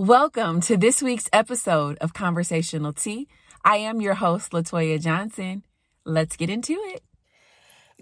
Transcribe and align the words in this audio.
Welcome 0.00 0.62
to 0.62 0.78
this 0.78 1.02
week's 1.02 1.28
episode 1.30 1.98
of 1.98 2.14
Conversational 2.14 2.94
Tea. 2.94 3.28
I 3.62 3.76
am 3.76 4.00
your 4.00 4.14
host, 4.14 4.52
Latoya 4.52 4.98
Johnson. 4.98 5.62
Let's 6.06 6.38
get 6.38 6.48
into 6.48 6.72
it. 6.72 7.02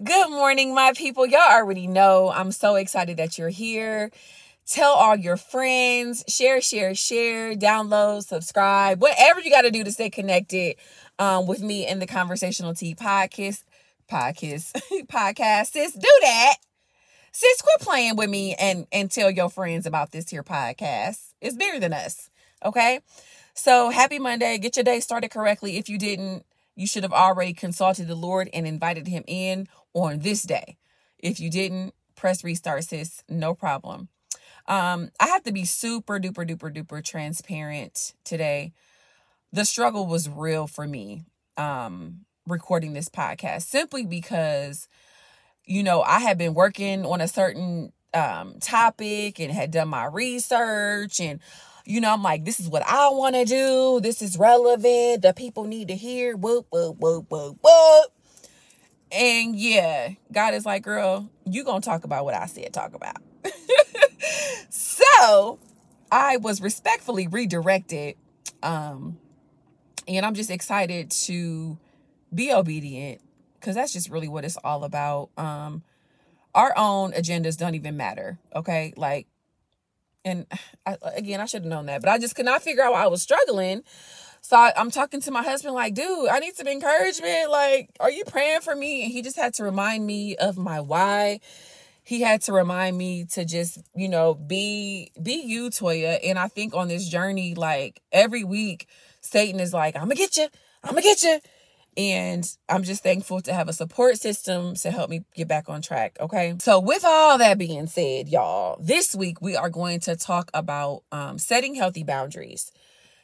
Good 0.01 0.29
morning, 0.29 0.73
my 0.73 0.93
people. 0.95 1.25
Y'all 1.25 1.41
already 1.41 1.87
know 1.87 2.31
I'm 2.33 2.53
so 2.53 2.75
excited 2.75 3.17
that 3.17 3.37
you're 3.37 3.49
here. 3.49 4.11
Tell 4.65 4.93
all 4.93 5.17
your 5.17 5.35
friends, 5.35 6.23
share, 6.29 6.61
share, 6.61 6.95
share, 6.95 7.53
download, 7.53 8.23
subscribe, 8.23 9.01
whatever 9.01 9.41
you 9.41 9.51
got 9.51 9.63
to 9.63 9.69
do 9.69 9.83
to 9.83 9.91
stay 9.91 10.09
connected 10.09 10.77
um, 11.19 11.47
with 11.47 11.61
me 11.61 11.85
in 11.85 11.99
the 11.99 12.07
Conversational 12.07 12.73
Tea 12.73 12.95
podcast. 12.95 13.65
Podcast, 14.09 14.71
podcast, 15.07 15.71
sis, 15.73 15.91
do 15.91 16.17
that. 16.21 16.55
Sis, 17.39 17.61
quit 17.61 17.79
playing 17.79 18.17
with 18.17 18.29
me 18.29 18.53
and 18.55 18.85
and 18.91 19.09
tell 19.09 19.31
your 19.31 19.49
friends 19.49 19.85
about 19.85 20.11
this 20.11 20.29
here 20.29 20.43
podcast. 20.43 21.29
It's 21.39 21.55
bigger 21.55 21.79
than 21.79 21.93
us. 21.93 22.29
Okay. 22.65 22.99
So 23.53 23.91
happy 23.91 24.19
Monday. 24.19 24.57
Get 24.57 24.75
your 24.75 24.83
day 24.83 24.99
started 24.99 25.31
correctly. 25.31 25.77
If 25.77 25.87
you 25.87 25.97
didn't, 25.97 26.45
you 26.75 26.85
should 26.85 27.03
have 27.03 27.13
already 27.13 27.53
consulted 27.53 28.09
the 28.09 28.15
Lord 28.15 28.49
and 28.53 28.67
invited 28.67 29.07
him 29.07 29.23
in 29.25 29.69
on 29.93 30.19
this 30.19 30.43
day. 30.43 30.75
If 31.17 31.39
you 31.39 31.49
didn't, 31.49 31.93
press 32.17 32.43
restart, 32.43 32.83
sis. 32.83 33.23
No 33.29 33.53
problem. 33.53 34.09
Um, 34.67 35.09
I 35.17 35.27
have 35.27 35.43
to 35.43 35.53
be 35.53 35.63
super 35.63 36.19
duper 36.19 36.45
duper 36.45 36.75
duper 36.75 37.01
transparent 37.01 38.15
today. 38.25 38.73
The 39.53 39.63
struggle 39.63 40.07
was 40.07 40.27
real 40.27 40.67
for 40.67 40.85
me. 40.85 41.23
Um, 41.55 42.25
recording 42.45 42.91
this 42.91 43.07
podcast 43.07 43.61
simply 43.61 44.05
because 44.05 44.89
you 45.69 45.83
know 45.83 46.01
i 46.01 46.19
had 46.19 46.37
been 46.37 46.53
working 46.53 47.05
on 47.05 47.21
a 47.21 47.27
certain 47.27 47.93
um 48.13 48.55
topic 48.59 49.39
and 49.39 49.51
had 49.51 49.71
done 49.71 49.87
my 49.87 50.05
research 50.05 51.19
and 51.21 51.39
you 51.85 52.01
know 52.01 52.11
i'm 52.11 52.23
like 52.23 52.43
this 52.43 52.59
is 52.59 52.67
what 52.67 52.83
i 52.83 53.09
want 53.09 53.35
to 53.35 53.45
do. 53.45 53.99
This 54.01 54.21
is 54.21 54.37
relevant. 54.37 55.21
The 55.21 55.33
people 55.35 55.65
need 55.65 55.87
to 55.89 55.95
hear. 55.95 56.35
Whoop 56.35 56.67
whoop 56.71 56.97
whoop 56.99 57.25
whoop 57.29 57.57
whoop. 57.61 58.11
And 59.11 59.55
yeah 59.55 60.11
god 60.31 60.53
is 60.53 60.65
like 60.65 60.83
girl 60.83 61.29
you 61.45 61.63
gonna 61.63 61.81
talk 61.81 62.03
about 62.03 62.25
what 62.25 62.33
i 62.33 62.45
said 62.47 62.73
talk 62.73 62.93
about. 62.93 63.17
So 64.69 65.59
i 66.11 66.37
was 66.37 66.61
respectfully 66.61 67.27
redirected 67.27 68.15
um 68.61 69.17
and 70.07 70.25
i'm 70.25 70.33
just 70.35 70.51
excited 70.51 71.09
to 71.11 71.77
be 72.33 72.51
obedient 72.51 73.21
because 73.59 73.75
that's 73.75 73.93
just 73.93 74.09
really 74.09 74.27
what 74.27 74.45
it's 74.45 74.57
all 74.63 74.83
about. 74.83 75.29
Um 75.37 75.83
our 76.55 76.73
own 76.75 77.11
agendas 77.11 77.57
don't 77.57 77.75
even 77.75 77.95
matter 77.95 78.39
okay? 78.55 78.93
Like 78.97 79.27
and 80.25 80.45
I, 80.85 80.97
again 81.15 81.39
i 81.41 81.45
should 81.45 81.63
have 81.63 81.69
known 81.69 81.85
that 81.87 82.01
but 82.01 82.09
i 82.09 82.17
just 82.17 82.35
could 82.35 82.45
not 82.45 82.61
figure 82.61 82.83
out 82.83 82.93
why 82.93 83.03
i 83.03 83.07
was 83.07 83.21
struggling. 83.21 83.83
So 84.41 84.55
I, 84.55 84.71
i'm 84.77 84.91
talking 84.91 85.21
to 85.21 85.31
my 85.31 85.43
husband 85.43 85.75
like 85.75 85.93
dude 85.93 86.29
i 86.29 86.39
need 86.39 86.55
some 86.55 86.67
encouragement. 86.67 87.51
Like 87.51 87.89
are 87.99 88.11
you 88.11 88.23
praying 88.25 88.61
for 88.61 88.75
me? 88.75 89.03
And 89.03 89.11
he 89.11 89.21
just 89.21 89.35
had 89.35 89.53
to 89.55 89.63
remind 89.63 90.05
me 90.05 90.35
of 90.37 90.57
my 90.57 90.79
why. 90.79 91.39
He 92.03 92.21
had 92.21 92.41
to 92.43 92.53
remind 92.53 92.97
me 92.97 93.25
to 93.33 93.45
just 93.45 93.79
you 93.95 94.09
know 94.09 94.33
be 94.33 95.11
be 95.21 95.43
you 95.45 95.69
toya. 95.69 96.19
And 96.23 96.39
i 96.39 96.47
think 96.47 96.73
on 96.73 96.87
this 96.87 97.07
journey 97.07 97.55
like 97.55 98.01
every 98.11 98.43
week 98.43 98.87
satan 99.21 99.59
is 99.59 99.73
like 99.73 99.95
i'm 99.95 100.03
gonna 100.03 100.15
get 100.15 100.37
you 100.37 100.47
i'm 100.83 100.91
gonna 100.91 101.01
get 101.01 101.21
you 101.23 101.39
and 101.99 102.49
I'm 102.69 102.83
just 102.83 103.03
thankful 103.03 103.41
to 103.41 103.53
have 103.53 103.67
a 103.67 103.73
support 103.73 104.17
system 104.17 104.73
to 104.75 104.89
help 104.89 105.09
me 105.09 105.25
get 105.35 105.49
back 105.49 105.67
on 105.67 105.81
track. 105.81 106.15
Okay. 106.21 106.55
So, 106.61 106.79
with 106.79 107.03
all 107.03 107.37
that 107.37 107.57
being 107.57 107.87
said, 107.87 108.29
y'all, 108.29 108.77
this 108.79 109.13
week 109.13 109.41
we 109.41 109.57
are 109.57 109.69
going 109.69 109.99
to 110.01 110.15
talk 110.15 110.49
about 110.53 111.03
um, 111.11 111.37
setting 111.37 111.75
healthy 111.75 112.03
boundaries. 112.03 112.71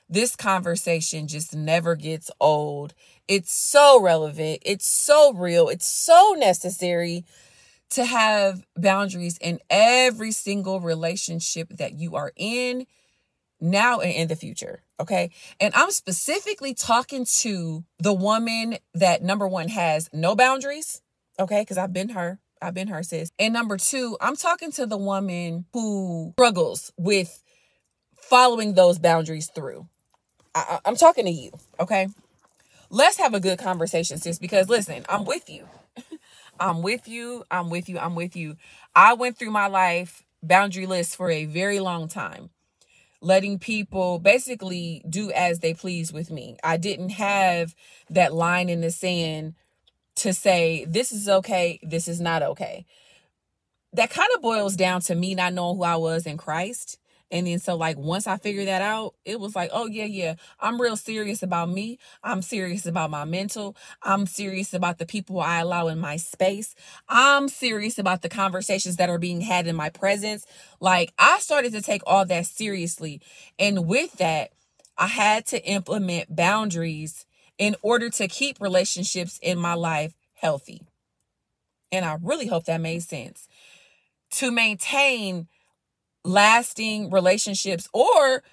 This 0.09 0.35
conversation 0.35 1.29
just 1.29 1.55
never 1.55 1.95
gets 1.95 2.29
old. 2.41 2.93
It's 3.29 3.53
so 3.53 4.01
relevant. 4.01 4.59
It's 4.65 4.85
so 4.85 5.31
real. 5.33 5.69
It's 5.69 5.87
so 5.87 6.35
necessary 6.37 7.23
to 7.91 8.03
have 8.03 8.65
boundaries 8.75 9.37
in 9.37 9.59
every 9.69 10.33
single 10.33 10.81
relationship 10.81 11.69
that 11.77 11.93
you 11.93 12.17
are 12.17 12.33
in 12.35 12.87
now 13.61 14.01
and 14.01 14.11
in 14.11 14.27
the 14.27 14.35
future. 14.35 14.81
Okay. 14.99 15.31
And 15.59 15.73
I'm 15.75 15.91
specifically 15.91 16.73
talking 16.73 17.25
to 17.39 17.83
the 17.99 18.13
woman 18.13 18.77
that 18.93 19.23
number 19.23 19.47
one 19.47 19.67
has 19.69 20.09
no 20.13 20.35
boundaries. 20.35 21.01
Okay. 21.39 21.61
Because 21.61 21.77
I've 21.77 21.93
been 21.93 22.09
her. 22.09 22.39
I've 22.61 22.73
been 22.73 22.87
her, 22.87 23.03
sis. 23.03 23.31
And 23.37 23.53
number 23.53 23.77
two, 23.77 24.17
I'm 24.21 24.35
talking 24.35 24.71
to 24.73 24.85
the 24.85 24.97
woman 24.97 25.65
who 25.73 26.31
struggles 26.37 26.91
with 26.97 27.43
following 28.17 28.73
those 28.73 28.97
boundaries 28.97 29.49
through. 29.53 29.87
I, 30.55 30.79
I'm 30.85 30.95
talking 30.95 31.25
to 31.25 31.31
you. 31.31 31.51
Okay. 31.79 32.07
Let's 32.89 33.17
have 33.17 33.33
a 33.33 33.39
good 33.39 33.59
conversation, 33.59 34.17
sis, 34.17 34.39
because 34.39 34.69
listen, 34.69 35.05
I'm 35.09 35.25
with 35.25 35.49
you. 35.49 35.67
I'm 36.59 36.81
with 36.81 37.07
you. 37.07 37.43
I'm 37.51 37.69
with 37.69 37.89
you. 37.89 37.99
I'm 37.99 38.15
with 38.15 38.35
you. 38.35 38.55
I 38.95 39.13
went 39.13 39.37
through 39.37 39.51
my 39.51 39.67
life 39.67 40.23
boundaryless 40.45 41.15
for 41.15 41.29
a 41.29 41.45
very 41.45 41.79
long 41.79 42.07
time 42.07 42.49
letting 43.25 43.57
people 43.57 44.19
basically 44.19 45.03
do 45.09 45.31
as 45.31 45.59
they 45.59 45.73
please 45.73 46.13
with 46.13 46.29
me. 46.29 46.57
I 46.63 46.77
didn't 46.77 47.09
have 47.09 47.75
that 48.09 48.33
line 48.33 48.69
in 48.69 48.81
the 48.81 48.91
sand 48.91 49.55
to 50.17 50.31
say, 50.31 50.85
this 50.87 51.11
is 51.11 51.27
okay, 51.27 51.79
this 51.81 52.07
is 52.07 52.21
not 52.21 52.43
okay. 52.43 52.85
That 53.93 54.11
kind 54.11 54.29
of 54.35 54.43
boils 54.43 54.75
down 54.75 55.01
to 55.01 55.15
me 55.15 55.33
not 55.33 55.53
knowing 55.53 55.77
who 55.77 55.83
I 55.83 55.95
was 55.95 56.27
in 56.27 56.37
Christ 56.37 56.99
and 57.31 57.47
then 57.47 57.59
so 57.59 57.75
like 57.75 57.97
once 57.97 58.27
I 58.27 58.37
figured 58.37 58.67
that 58.67 58.81
out, 58.81 59.15
it 59.25 59.39
was 59.39 59.55
like, 59.55 59.69
oh 59.73 59.87
yeah, 59.87 60.05
yeah, 60.05 60.35
I'm 60.59 60.79
real 60.79 60.95
serious 60.95 61.41
about 61.41 61.69
me. 61.69 61.97
I'm 62.23 62.41
serious 62.41 62.85
about 62.85 63.09
my 63.09 63.25
mental. 63.25 63.75
I'm 64.03 64.25
serious 64.25 64.73
about 64.73 64.99
the 64.99 65.05
people 65.05 65.39
I 65.39 65.59
allow 65.59 65.87
in 65.87 65.99
my 65.99 66.17
space. 66.17 66.75
I'm 67.09 67.47
serious 67.49 67.97
about 67.97 68.21
the 68.21 68.29
conversations 68.29 68.97
that 68.97 69.09
are 69.09 69.17
being 69.17 69.41
had 69.41 69.67
in 69.67 69.75
my 69.75 69.89
presence. 69.89 70.45
Like 70.79 71.13
I 71.17 71.39
started 71.39 71.73
to 71.73 71.81
take 71.81 72.03
all 72.05 72.25
that 72.25 72.45
seriously. 72.45 73.21
And 73.57 73.87
with 73.87 74.13
that, 74.13 74.51
I 74.97 75.07
had 75.07 75.45
to 75.47 75.63
implement 75.65 76.35
boundaries 76.35 77.25
in 77.57 77.75
order 77.81 78.09
to 78.11 78.27
keep 78.27 78.61
relationships 78.61 79.39
in 79.41 79.57
my 79.57 79.73
life 79.73 80.13
healthy. 80.33 80.81
And 81.91 82.05
I 82.05 82.17
really 82.21 82.47
hope 82.47 82.65
that 82.65 82.81
made 82.81 83.03
sense. 83.03 83.47
To 84.31 84.51
maintain 84.51 85.47
lasting 86.25 87.11
relationships 87.11 87.87
or 87.93 88.43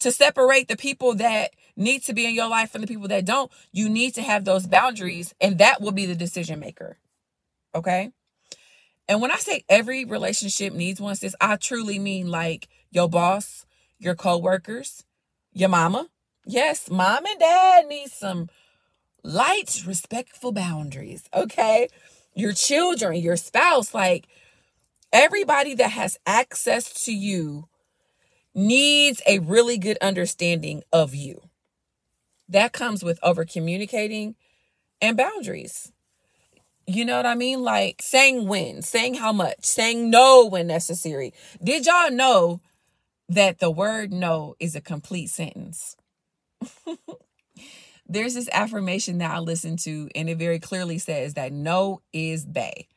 to 0.00 0.10
separate 0.10 0.68
the 0.68 0.76
people 0.76 1.14
that 1.14 1.52
need 1.76 2.02
to 2.02 2.12
be 2.12 2.26
in 2.26 2.34
your 2.34 2.48
life 2.48 2.70
from 2.70 2.80
the 2.80 2.86
people 2.86 3.08
that 3.08 3.24
don't, 3.24 3.50
you 3.70 3.88
need 3.88 4.14
to 4.14 4.22
have 4.22 4.44
those 4.44 4.66
boundaries 4.66 5.32
and 5.40 5.58
that 5.58 5.80
will 5.80 5.92
be 5.92 6.06
the 6.06 6.14
decision 6.14 6.58
maker. 6.58 6.98
Okay? 7.74 8.10
And 9.08 9.20
when 9.20 9.30
I 9.30 9.36
say 9.36 9.64
every 9.68 10.04
relationship 10.04 10.72
needs 10.72 11.00
one, 11.00 11.14
sis, 11.16 11.34
I 11.40 11.56
truly 11.56 11.98
mean 11.98 12.28
like 12.28 12.68
your 12.90 13.08
boss, 13.08 13.64
your 13.98 14.14
co-workers, 14.14 15.04
your 15.52 15.68
mama. 15.68 16.08
Yes, 16.44 16.90
mom 16.90 17.24
and 17.24 17.38
dad 17.38 17.86
need 17.86 18.10
some 18.10 18.48
light, 19.22 19.84
respectful 19.86 20.52
boundaries. 20.52 21.24
Okay? 21.32 21.88
Your 22.34 22.52
children, 22.52 23.16
your 23.16 23.36
spouse, 23.36 23.94
like 23.94 24.26
Everybody 25.12 25.74
that 25.74 25.90
has 25.90 26.18
access 26.26 27.04
to 27.04 27.12
you 27.12 27.68
needs 28.54 29.20
a 29.26 29.40
really 29.40 29.78
good 29.78 29.98
understanding 30.00 30.82
of 30.92 31.14
you. 31.14 31.42
That 32.48 32.72
comes 32.72 33.04
with 33.04 33.18
over 33.22 33.44
communicating 33.44 34.36
and 35.00 35.16
boundaries. 35.16 35.92
You 36.86 37.04
know 37.04 37.16
what 37.16 37.26
I 37.26 37.34
mean? 37.34 37.62
Like 37.62 38.02
saying 38.02 38.48
when, 38.48 38.82
saying 38.82 39.14
how 39.14 39.32
much, 39.32 39.64
saying 39.64 40.10
no 40.10 40.46
when 40.46 40.66
necessary. 40.66 41.32
Did 41.62 41.86
y'all 41.86 42.10
know 42.10 42.60
that 43.28 43.58
the 43.58 43.70
word 43.70 44.12
no 44.12 44.54
is 44.58 44.74
a 44.74 44.80
complete 44.80 45.28
sentence? 45.28 45.96
There's 48.08 48.34
this 48.34 48.48
affirmation 48.52 49.18
that 49.18 49.30
I 49.30 49.38
listen 49.38 49.76
to, 49.78 50.08
and 50.14 50.28
it 50.28 50.36
very 50.36 50.58
clearly 50.58 50.98
says 50.98 51.34
that 51.34 51.52
no 51.52 52.02
is 52.12 52.44
bay. 52.44 52.88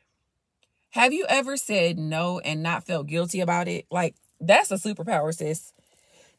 Have 0.96 1.12
you 1.12 1.26
ever 1.28 1.58
said 1.58 2.00
no 2.00 2.40
and 2.40 2.64
not 2.64 2.86
felt 2.86 3.08
guilty 3.08 3.42
about 3.42 3.68
it? 3.68 3.86
Like, 3.92 4.16
that's 4.40 4.72
a 4.72 4.76
superpower, 4.76 5.34
sis. 5.36 5.74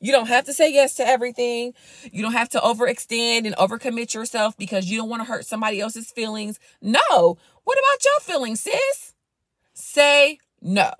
You 0.01 0.13
don't 0.13 0.29
have 0.29 0.47
to 0.47 0.55
say 0.55 0.73
yes 0.73 0.95
to 0.95 1.07
everything. 1.07 1.75
You 2.11 2.23
don't 2.23 2.33
have 2.33 2.49
to 2.49 2.59
overextend 2.61 3.45
and 3.45 3.55
overcommit 3.57 4.15
yourself 4.15 4.57
because 4.57 4.87
you 4.87 4.97
don't 4.97 5.11
want 5.11 5.21
to 5.21 5.29
hurt 5.31 5.45
somebody 5.45 5.79
else's 5.79 6.11
feelings. 6.11 6.59
No. 6.81 7.37
What 7.65 7.79
about 7.79 8.03
your 8.03 8.21
feelings, 8.23 8.63
sis? 8.63 9.13
Say 9.75 10.39
no. 10.63 10.91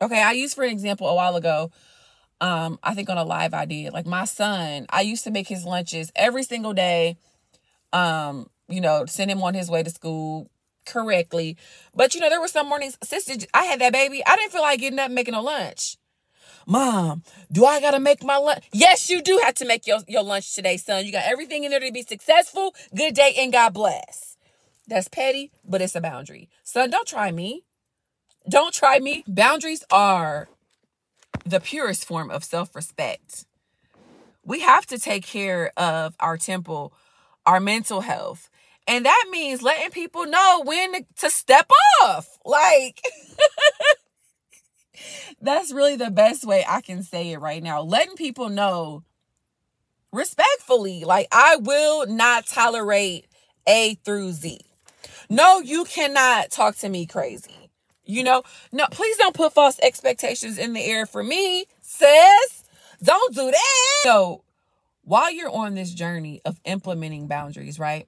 Okay, 0.00 0.22
I 0.22 0.30
used 0.30 0.54
for 0.54 0.62
an 0.62 0.70
example 0.70 1.08
a 1.08 1.14
while 1.16 1.34
ago. 1.34 1.72
Um, 2.40 2.78
I 2.84 2.94
think 2.94 3.10
on 3.10 3.18
a 3.18 3.24
live 3.24 3.52
I 3.52 3.64
did. 3.64 3.94
Like 3.94 4.06
my 4.06 4.26
son, 4.26 4.86
I 4.90 5.00
used 5.00 5.24
to 5.24 5.32
make 5.32 5.48
his 5.48 5.64
lunches 5.64 6.12
every 6.14 6.44
single 6.44 6.72
day. 6.72 7.16
Um, 7.92 8.48
you 8.68 8.80
know, 8.80 9.06
send 9.06 9.28
him 9.28 9.42
on 9.42 9.54
his 9.54 9.68
way 9.68 9.82
to 9.82 9.90
school, 9.90 10.48
correctly. 10.86 11.56
But 11.94 12.14
you 12.14 12.20
know, 12.20 12.30
there 12.30 12.40
were 12.40 12.48
some 12.48 12.68
mornings, 12.68 12.98
sister, 13.02 13.34
I 13.54 13.64
had 13.64 13.80
that 13.80 13.92
baby. 13.92 14.22
I 14.26 14.36
didn't 14.36 14.52
feel 14.52 14.62
like 14.62 14.80
getting 14.80 14.98
up 14.98 15.10
making 15.10 15.34
a 15.34 15.42
lunch. 15.42 15.98
Mom, 16.66 17.22
do 17.52 17.64
I 17.64 17.80
gotta 17.80 18.00
make 18.00 18.24
my 18.24 18.36
lunch? 18.38 18.64
Yes, 18.72 19.08
you 19.10 19.22
do 19.22 19.40
have 19.44 19.54
to 19.56 19.66
make 19.66 19.86
your, 19.86 20.00
your 20.08 20.22
lunch 20.22 20.54
today, 20.54 20.76
son. 20.76 21.06
You 21.06 21.12
got 21.12 21.24
everything 21.26 21.64
in 21.64 21.70
there 21.70 21.80
to 21.80 21.92
be 21.92 22.02
successful. 22.02 22.74
Good 22.94 23.14
day 23.14 23.34
and 23.38 23.52
God 23.52 23.74
bless. 23.74 24.36
That's 24.88 25.08
petty, 25.08 25.52
but 25.64 25.82
it's 25.82 25.96
a 25.96 26.00
boundary. 26.00 26.48
Son, 26.64 26.90
don't 26.90 27.06
try 27.06 27.30
me. 27.30 27.64
Don't 28.48 28.74
try 28.74 28.98
me. 29.00 29.24
Boundaries 29.26 29.84
are 29.90 30.48
the 31.44 31.60
purest 31.60 32.04
form 32.04 32.30
of 32.30 32.44
self 32.44 32.74
respect. 32.74 33.46
We 34.44 34.60
have 34.60 34.86
to 34.86 34.98
take 34.98 35.24
care 35.26 35.72
of 35.76 36.14
our 36.20 36.36
temple, 36.36 36.92
our 37.44 37.60
mental 37.60 38.02
health. 38.02 38.48
And 38.86 39.04
that 39.04 39.24
means 39.30 39.62
letting 39.62 39.90
people 39.90 40.26
know 40.26 40.62
when 40.64 41.04
to 41.18 41.30
step 41.30 41.70
off. 42.02 42.38
Like, 42.44 43.02
that's 45.40 45.72
really 45.72 45.96
the 45.96 46.10
best 46.10 46.44
way 46.44 46.64
I 46.66 46.80
can 46.80 47.02
say 47.02 47.32
it 47.32 47.38
right 47.38 47.62
now. 47.62 47.82
Letting 47.82 48.16
people 48.16 48.48
know 48.48 49.02
respectfully, 50.12 51.04
like, 51.04 51.28
I 51.32 51.56
will 51.56 52.06
not 52.06 52.46
tolerate 52.46 53.26
A 53.66 53.94
through 54.04 54.32
Z. 54.32 54.60
No, 55.28 55.60
you 55.60 55.84
cannot 55.84 56.50
talk 56.50 56.76
to 56.76 56.88
me 56.88 57.06
crazy. 57.06 57.70
You 58.04 58.22
know, 58.22 58.44
no, 58.70 58.86
please 58.92 59.16
don't 59.16 59.34
put 59.34 59.52
false 59.52 59.80
expectations 59.82 60.58
in 60.58 60.72
the 60.72 60.84
air 60.84 61.06
for 61.06 61.24
me, 61.24 61.66
sis. 61.80 62.64
Don't 63.02 63.34
do 63.34 63.50
that. 63.50 64.00
So, 64.04 64.44
while 65.02 65.32
you're 65.32 65.50
on 65.50 65.74
this 65.74 65.92
journey 65.92 66.40
of 66.44 66.60
implementing 66.64 67.26
boundaries, 67.26 67.80
right? 67.80 68.06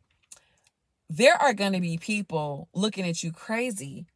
There 1.11 1.41
are 1.41 1.55
going 1.55 1.73
to 1.73 1.81
be 1.81 1.97
people 1.97 2.69
looking 2.75 3.07
at 3.07 3.23
you 3.23 3.33
crazy 3.33 4.07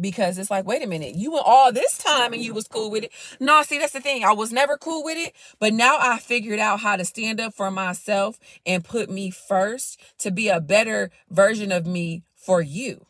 because 0.00 0.38
it's 0.38 0.50
like, 0.50 0.66
wait 0.66 0.84
a 0.84 0.86
minute, 0.86 1.16
you 1.16 1.32
went 1.32 1.44
all 1.46 1.72
this 1.72 1.98
time 1.98 2.32
and 2.32 2.42
you 2.42 2.54
was 2.54 2.68
cool 2.68 2.90
with 2.90 3.04
it. 3.04 3.12
No, 3.40 3.62
see, 3.62 3.78
that's 3.78 3.92
the 3.92 4.00
thing. 4.00 4.24
I 4.24 4.32
was 4.32 4.52
never 4.52 4.76
cool 4.76 5.02
with 5.02 5.18
it, 5.18 5.34
but 5.58 5.72
now 5.72 5.98
I 6.00 6.18
figured 6.18 6.60
out 6.60 6.80
how 6.80 6.96
to 6.96 7.04
stand 7.04 7.40
up 7.40 7.54
for 7.54 7.70
myself 7.70 8.38
and 8.64 8.84
put 8.84 9.10
me 9.10 9.30
first 9.30 10.00
to 10.18 10.30
be 10.30 10.48
a 10.48 10.60
better 10.60 11.10
version 11.28 11.72
of 11.72 11.86
me 11.86 12.22
for 12.36 12.62
you. 12.62 13.06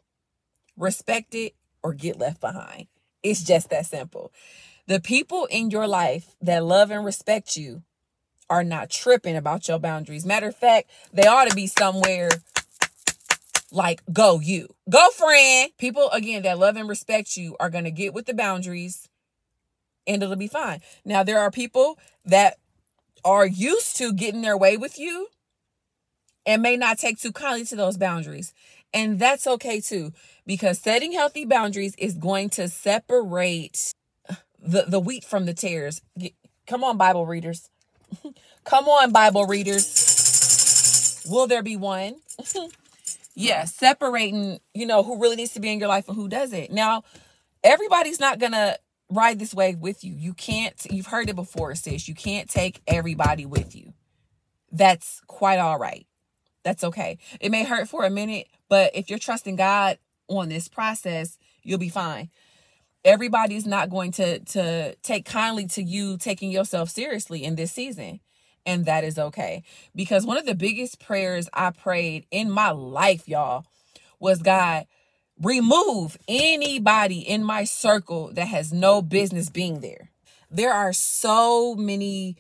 Respect 0.77 1.35
it 1.35 1.55
or 1.83 1.93
get 1.93 2.19
left 2.19 2.41
behind. 2.41 2.87
It's 3.23 3.43
just 3.43 3.69
that 3.71 3.87
simple. 3.87 4.33
The 4.87 5.01
people 5.01 5.47
in 5.51 5.71
your 5.71 5.87
life 5.87 6.35
that 6.41 6.65
love 6.65 6.91
and 6.91 7.05
respect 7.05 7.57
you 7.57 7.83
are 8.49 8.65
not 8.65 8.89
tripping 8.89 9.37
about 9.37 9.69
your 9.69 9.79
boundaries. 9.79 10.25
Matter 10.25 10.49
of 10.49 10.57
fact, 10.57 10.89
they 11.13 11.27
ought 11.27 11.49
to 11.49 11.55
be 11.55 11.67
somewhere 11.67 12.31
like 13.71 14.03
go 14.13 14.41
you. 14.41 14.69
Go 14.89 15.11
friend. 15.11 15.71
People 15.79 16.11
again 16.11 16.43
that 16.43 16.59
love 16.59 16.77
and 16.77 16.89
respect 16.89 17.37
you 17.37 17.57
are 17.61 17.71
going 17.71 17.85
to 17.85 17.91
get 17.91 18.15
with 18.15 18.27
the 18.27 18.35
boundaries 18.35 19.09
and 20.07 20.23
it'll 20.23 20.37
be 20.37 20.49
fine. 20.49 20.81
Now 21.05 21.23
there 21.23 21.39
are 21.39 21.51
people 21.51 21.99
that 22.25 22.59
are 23.25 23.47
used 23.47 23.97
to 23.99 24.13
getting 24.13 24.43
their 24.43 24.57
way 24.57 24.77
with 24.77 24.99
you 24.99 25.29
and 26.47 26.63
may 26.63 26.77
not 26.77 26.99
take 26.99 27.19
too 27.19 27.33
kindly 27.33 27.65
to 27.67 27.77
those 27.77 27.99
boundaries. 27.99 28.55
And 28.95 29.19
that's 29.19 29.47
okay 29.47 29.81
too 29.81 30.13
because 30.47 30.79
setting 30.79 31.13
healthy 31.13 31.45
boundaries 31.45 31.95
is 31.99 32.15
going 32.15 32.49
to 32.51 32.69
separate 32.69 33.93
the 34.59 34.85
the 34.89 35.01
wheat 35.01 35.25
from 35.25 35.45
the 35.45 35.55
tares. 35.55 36.01
Come 36.67 36.83
on 36.83 36.97
Bible 36.97 37.27
readers. 37.27 37.69
Come 38.65 38.89
on 38.89 39.13
Bible 39.13 39.45
readers. 39.45 41.23
Will 41.29 41.47
there 41.47 41.63
be 41.63 41.77
one? 41.77 42.17
yeah, 43.35 43.65
separating, 43.65 44.59
you 44.75 44.87
know, 44.87 45.03
who 45.03 45.21
really 45.21 45.37
needs 45.37 45.53
to 45.55 45.61
be 45.61 45.71
in 45.71 45.79
your 45.79 45.89
life 45.89 46.09
and 46.09 46.17
who 46.17 46.29
doesn't. 46.29 46.71
Now, 46.71 47.05
everybody's 47.63 48.21
not 48.21 48.39
going 48.39 48.53
to 48.53 48.79
ride 49.11 49.39
this 49.39 49.55
wave 49.55 49.79
with 49.79 50.05
you. 50.05 50.15
You 50.15 50.35
can't, 50.35 50.75
you've 50.91 51.07
heard 51.07 51.29
it 51.29 51.37
before, 51.37 51.75
sis. 51.75 52.09
You 52.09 52.15
can't 52.15 52.49
take 52.49 52.83
everybody 52.87 53.47
with 53.47 53.75
you. 53.75 53.95
That's 54.71 55.23
quite 55.27 55.59
all 55.59 55.79
right. 55.79 56.07
That's 56.63 56.85
okay. 56.85 57.19
It 57.41 57.51
may 57.51 57.65
hurt 57.65 57.89
for 57.89 58.05
a 58.05 58.11
minute, 58.11 58.49
but 58.69 58.95
if 58.95 59.09
you're 59.09 59.19
trusting 59.19 59.57
God 59.57 59.99
on 60.29 60.49
this 60.49 60.69
process, 60.69 61.39
you'll 61.63 61.79
be 61.79 61.89
fine. 61.89 62.31
Everybody's 63.05 63.67
not 63.67 63.89
going 63.89 64.13
to 64.13 64.41
to 64.41 64.95
take 64.97 65.25
kindly 65.25 65.67
to 65.69 65.83
you 65.83 66.19
taking 66.19 66.51
yourself 66.51 66.91
seriously 66.91 67.45
in 67.45 67.55
this 67.55 67.73
season 67.73 68.21
and 68.69 68.85
that 68.85 69.03
is 69.03 69.19
okay. 69.19 69.63
Because 69.97 70.27
one 70.27 70.37
of 70.37 70.45
the 70.45 70.55
biggest 70.55 71.01
prayers 71.01 71.49
I 71.55 71.71
prayed 71.71 72.27
in 72.31 72.51
my 72.51 72.71
life, 72.71 73.27
y'all, 73.27 73.65
was 74.21 74.43
God, 74.43 74.87
remove 75.41 76.19
anybody 76.29 77.21
in 77.21 77.43
my 77.43 77.65
circle 77.65 78.31
that 78.35 78.49
has 78.49 78.71
no 78.73 79.01
business 79.01 79.49
being 79.49 79.81
there. 79.81 80.11
There 80.51 80.73
are 80.73 80.93
so 80.93 81.75
many 81.75 82.37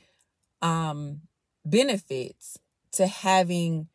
um 0.61 1.23
benefits 1.65 2.59
to 2.93 3.07
having 3.07 3.89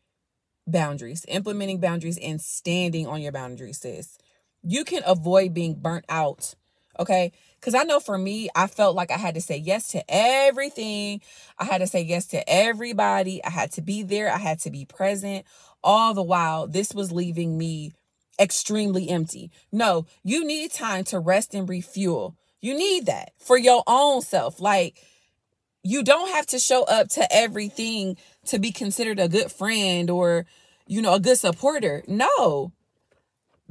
boundaries, 0.66 1.26
implementing 1.28 1.80
boundaries 1.80 2.18
and 2.18 2.42
standing 2.42 3.06
on 3.06 3.22
your 3.22 3.32
boundaries, 3.32 3.80
sis. 3.80 4.18
You 4.64 4.84
can 4.86 5.04
avoid 5.06 5.54
being 5.54 5.76
burnt 5.76 6.06
out. 6.10 6.56
Okay. 7.00 7.32
Because 7.64 7.76
I 7.76 7.84
know 7.84 8.02
for 8.02 8.18
me, 8.18 8.50
I 8.54 8.68
felt 8.68 8.94
like 8.94 9.10
I 9.10 9.16
had 9.16 9.36
to 9.36 9.42
say 9.42 9.56
yes 9.56 9.88
to 9.92 10.04
everything. 10.10 11.22
I 11.58 11.64
had 11.64 11.78
to 11.78 11.88
say 11.88 12.02
yes 12.02 12.26
to 12.28 12.44
everybody. 12.46 13.42
I 13.42 13.50
had 13.52 13.72
to 13.74 13.82
be 13.82 14.04
there. 14.04 14.30
I 14.30 14.38
had 14.38 14.60
to 14.62 14.70
be 14.70 14.84
present. 14.84 15.46
All 15.82 16.14
the 16.14 16.22
while, 16.22 16.68
this 16.68 16.94
was 16.94 17.14
leaving 17.14 17.58
me 17.58 17.94
extremely 18.38 19.10
empty. 19.10 19.50
No, 19.72 20.06
you 20.26 20.46
need 20.46 20.74
time 20.74 21.06
to 21.06 21.20
rest 21.20 21.54
and 21.54 21.70
refuel. 21.70 22.36
You 22.60 22.74
need 22.74 23.06
that 23.06 23.32
for 23.40 23.58
your 23.58 23.82
own 23.88 24.22
self. 24.24 24.60
Like, 24.60 25.02
you 25.84 26.04
don't 26.04 26.32
have 26.32 26.48
to 26.48 26.60
show 26.60 26.84
up 26.84 27.08
to 27.12 27.26
everything 27.34 28.18
to 28.48 28.60
be 28.60 28.74
considered 28.74 29.22
a 29.22 29.30
good 29.30 29.50
friend 29.50 30.10
or, 30.10 30.46
you 30.86 31.02
know, 31.02 31.14
a 31.14 31.20
good 31.22 31.38
supporter. 31.38 32.04
No, 32.10 32.74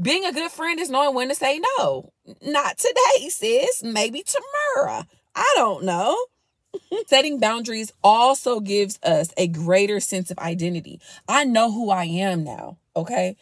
being 0.01 0.25
a 0.25 0.33
good 0.33 0.51
friend 0.51 0.81
is 0.81 0.91
knowing 0.91 1.15
when 1.15 1.29
to 1.29 1.35
say 1.35 1.61
no. 1.79 2.13
Not 2.43 2.79
today, 2.79 3.29
sis. 3.29 3.83
Maybe 3.83 4.23
tomorrow. 4.23 5.05
I 5.35 5.53
don't 5.57 5.85
know. 5.85 6.17
Setting 7.07 7.39
boundaries 7.39 7.93
also 8.03 8.61
gives 8.61 8.99
us 9.03 9.33
a 9.37 9.49
greater 9.49 10.01
sense 10.01 10.31
of 10.31 10.39
identity. 10.39 11.01
I 11.29 11.45
know 11.45 11.71
who 11.71 11.91
I 11.91 12.05
am 12.05 12.45
now, 12.45 12.79
okay? 12.97 13.37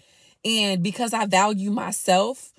And 0.44 0.82
because 0.82 1.12
I 1.12 1.26
value 1.26 1.70
myself, 1.70 2.52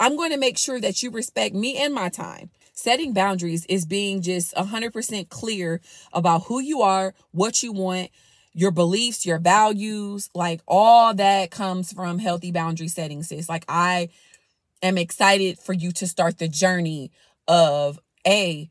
I'm 0.00 0.16
going 0.16 0.32
to 0.32 0.38
make 0.38 0.58
sure 0.58 0.80
that 0.80 1.02
you 1.02 1.10
respect 1.10 1.54
me 1.54 1.76
and 1.76 1.94
my 1.94 2.08
time. 2.08 2.50
Setting 2.72 3.12
boundaries 3.12 3.64
is 3.66 3.86
being 3.86 4.22
just 4.22 4.54
100% 4.54 5.28
clear 5.30 5.80
about 6.12 6.44
who 6.44 6.60
you 6.60 6.82
are, 6.82 7.14
what 7.32 7.62
you 7.62 7.72
want, 7.72 8.10
your 8.58 8.72
beliefs, 8.72 9.24
your 9.24 9.38
values, 9.38 10.30
like 10.34 10.60
all 10.66 11.14
that 11.14 11.52
comes 11.52 11.92
from 11.92 12.18
healthy 12.18 12.50
boundary 12.50 12.88
setting, 12.88 13.22
sis. 13.22 13.48
Like 13.48 13.64
I 13.68 14.08
am 14.82 14.98
excited 14.98 15.60
for 15.60 15.72
you 15.72 15.92
to 15.92 16.08
start 16.08 16.38
the 16.38 16.48
journey 16.48 17.12
of 17.46 18.00
a 18.26 18.68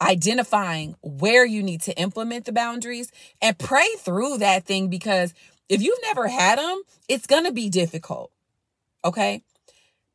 identifying 0.00 0.96
where 1.02 1.44
you 1.44 1.62
need 1.62 1.82
to 1.82 1.92
implement 2.00 2.46
the 2.46 2.52
boundaries 2.52 3.12
and 3.42 3.58
pray 3.58 3.86
through 3.98 4.38
that 4.38 4.64
thing 4.64 4.88
because 4.88 5.34
if 5.68 5.82
you've 5.82 5.98
never 6.04 6.26
had 6.26 6.58
them, 6.58 6.80
it's 7.06 7.26
going 7.26 7.44
to 7.44 7.52
be 7.52 7.68
difficult. 7.68 8.32
Okay? 9.04 9.42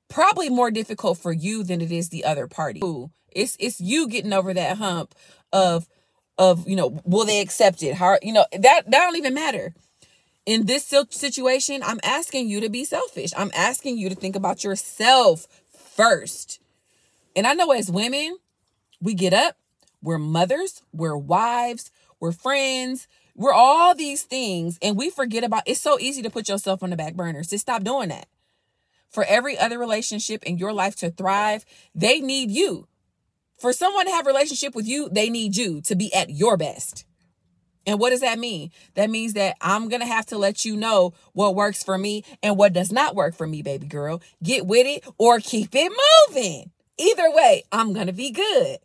Probably 0.10 0.50
more 0.50 0.72
difficult 0.72 1.20
for 1.20 1.32
you 1.32 1.64
than 1.64 1.82
it 1.82 1.92
is 1.92 2.10
the 2.10 2.26
other 2.26 2.48
party. 2.48 2.80
It's 3.32 3.56
it's 3.60 3.80
you 3.80 4.08
getting 4.08 4.34
over 4.34 4.56
that 4.56 4.78
hump 4.78 5.14
of 5.54 5.88
of 6.38 6.68
you 6.68 6.76
know 6.76 7.02
will 7.06 7.26
they 7.26 7.42
accept 7.42 7.84
it? 7.84 7.96
How 7.96 8.18
you 8.22 8.34
know 8.34 8.46
that 8.52 8.62
that 8.62 8.92
don't 8.92 9.18
even 9.18 9.34
matter. 9.34 9.74
In 10.46 10.66
this 10.66 10.92
situation 11.12 11.84
i'm 11.84 12.00
asking 12.04 12.50
you 12.50 12.62
to 12.62 12.70
be 12.70 12.84
selfish. 12.84 13.32
I'm 13.38 13.52
asking 13.54 13.98
you 13.98 14.10
to 14.10 14.16
think 14.16 14.36
about 14.36 14.64
yourself 14.64 15.48
first. 15.72 16.60
And 17.36 17.46
i 17.46 17.54
know 17.54 17.72
as 17.72 17.92
women 17.92 18.38
we 19.02 19.14
get 19.14 19.34
up 19.34 19.58
we're 20.02 20.18
mothers 20.18 20.82
we're 20.92 21.18
wives 21.18 21.92
we're 22.20 22.32
friends 22.32 23.08
we're 23.36 23.54
all 23.54 23.96
these 23.96 24.24
things 24.24 24.78
and 24.82 24.98
we 24.98 25.10
forget 25.10 25.44
about 25.44 25.64
it's 25.66 25.80
so 25.80 26.00
easy 26.00 26.22
to 26.22 26.30
put 26.30 26.50
yourself 26.50 26.84
on 26.84 26.90
the 26.90 26.98
back 26.98 27.16
burner. 27.16 27.42
Just 27.44 27.60
stop 27.60 27.84
doing 27.84 28.10
that. 28.10 28.28
For 29.10 29.24
every 29.26 29.58
other 29.58 29.78
relationship 29.78 30.44
in 30.44 30.58
your 30.58 30.74
life 30.74 30.96
to 30.98 31.12
thrive 31.12 31.66
they 31.94 32.20
need 32.20 32.52
you 32.52 32.88
for 33.62 33.72
someone 33.72 34.06
to 34.06 34.12
have 34.12 34.26
a 34.26 34.30
relationship 34.30 34.74
with 34.74 34.88
you, 34.88 35.08
they 35.10 35.30
need 35.30 35.56
you 35.56 35.82
to 35.82 35.96
be 35.96 36.12
at 36.16 36.32
your 36.32 36.58
best. 36.58 37.06
And 37.86 38.00
what 38.00 38.10
does 38.10 38.22
that 38.22 38.40
mean? 38.40 38.72
That 38.96 39.12
means 39.12 39.34
that 39.34 39.56
I'm 39.62 39.88
going 39.88 40.02
to 40.02 40.08
have 40.08 40.26
to 40.28 40.38
let 40.38 40.66
you 40.66 40.76
know 40.76 41.14
what 41.34 41.54
works 41.54 41.84
for 41.84 41.96
me 41.96 42.24
and 42.42 42.58
what 42.58 42.74
does 42.74 42.92
not 42.92 43.16
work 43.16 43.36
for 43.36 43.46
me, 43.46 43.62
baby 43.62 43.86
girl. 43.86 44.20
Get 44.42 44.66
with 44.66 44.88
it 44.88 45.08
or 45.20 45.40
keep 45.40 45.70
it 45.74 45.92
moving. 46.28 46.72
Either 46.98 47.32
way, 47.32 47.64
I'm 47.72 47.94
going 47.94 48.08
to 48.08 48.14
be 48.14 48.32
good. 48.32 48.78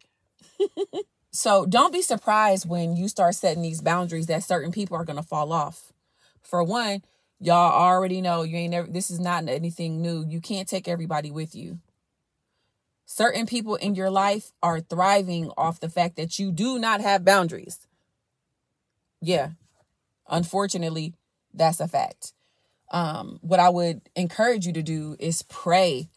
so 1.31 1.65
don't 1.65 1.93
be 1.93 2.03
surprised 2.03 2.69
when 2.69 2.97
you 2.97 3.09
start 3.09 3.35
setting 3.35 3.63
these 3.63 3.81
boundaries 3.81 4.27
that 4.27 4.45
certain 4.45 4.73
people 4.73 4.99
are 4.99 5.05
going 5.05 5.17
to 5.17 5.23
fall 5.23 5.53
off. 5.53 5.91
For 6.43 6.63
one, 6.63 7.03
y'all 7.41 7.73
already 7.73 8.21
know 8.21 8.43
you 8.43 8.59
ain't 8.59 8.73
never, 8.73 8.89
this 8.89 9.11
is 9.11 9.21
not 9.21 9.49
anything 9.49 10.03
new. 10.03 10.25
You 10.29 10.43
can't 10.43 10.69
take 10.69 10.87
everybody 10.87 11.31
with 11.31 11.55
you. 11.55 11.81
Certain 13.07 13.47
people 13.47 13.77
in 13.77 13.95
your 13.95 14.11
life 14.11 14.53
are 14.63 14.81
thriving 14.81 15.51
off 15.57 15.79
the 15.79 15.89
fact 15.89 16.17
that 16.17 16.41
you 16.41 16.51
do 16.51 16.77
not 16.79 17.01
have 17.01 17.25
boundaries. 17.25 17.87
Yeah. 19.23 19.51
Unfortunately, 20.29 21.15
that's 21.55 21.79
a 21.79 21.87
fact. 21.87 22.33
Um, 22.91 23.39
what 23.43 23.61
I 23.61 23.69
would 23.69 24.01
encourage 24.17 24.67
you 24.67 24.73
to 24.73 24.83
do 24.83 25.17
is 25.21 25.43
pray. 25.43 26.09